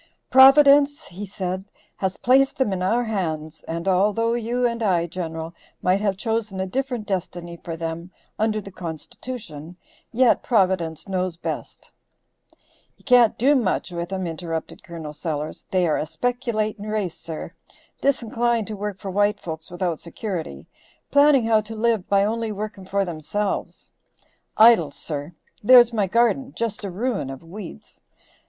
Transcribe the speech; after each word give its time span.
"Providence," 0.31 1.05
he 1.09 1.27
said, 1.27 1.65
"has 1.97 2.17
placed 2.17 2.57
them 2.57 2.73
in 2.73 2.81
our 2.81 3.03
hands, 3.03 3.61
and 3.67 3.87
although 3.87 4.33
you 4.33 4.65
and 4.65 4.81
I, 4.81 5.05
General, 5.05 5.53
might 5.83 6.01
have 6.01 6.17
chosen 6.17 6.59
a 6.59 6.65
different 6.65 7.05
destiny 7.05 7.55
for 7.63 7.77
them, 7.77 8.09
under 8.39 8.59
the 8.59 8.71
Constitution, 8.71 9.77
yet 10.11 10.41
Providence 10.41 11.07
knows 11.07 11.37
best." 11.37 11.91
"You 12.97 13.05
can't 13.05 13.37
do 13.37 13.55
much 13.55 13.91
with 13.91 14.11
'em," 14.11 14.25
interrupted 14.25 14.81
Col. 14.81 15.13
Sellers. 15.13 15.67
"They 15.69 15.87
are 15.87 15.97
a 15.97 16.07
speculating 16.07 16.87
race, 16.87 17.19
sir, 17.19 17.53
disinclined 18.01 18.65
to 18.69 18.75
work 18.75 18.97
for 18.97 19.11
white 19.11 19.39
folks 19.39 19.69
without 19.69 19.99
security, 19.99 20.65
planning 21.11 21.45
how 21.45 21.61
to 21.61 21.75
live 21.75 22.09
by 22.09 22.25
only 22.25 22.51
working 22.51 22.85
for 22.85 23.05
themselves. 23.05 23.91
Idle, 24.57 24.89
sir, 24.89 25.35
there's 25.61 25.93
my 25.93 26.07
garden 26.07 26.53
just 26.55 26.83
a 26.83 26.89
ruin 26.89 27.29
of 27.29 27.43
weeds. 27.43 28.01